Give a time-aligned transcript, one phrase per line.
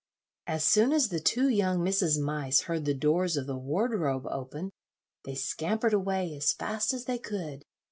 [0.47, 2.19] As soon as the two young Mrs.
[2.19, 4.71] Mice heard the doors of the wardrobe opened,
[5.25, 7.65] they scampered away as fast as they could.